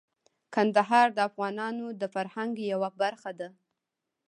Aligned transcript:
کندهار 0.55 1.07
د 1.13 1.19
افغانانو 1.29 1.85
د 2.01 2.03
فرهنګ 2.13 2.53
یوه 2.71 2.89
برخه 3.01 3.31
ده. 3.39 3.49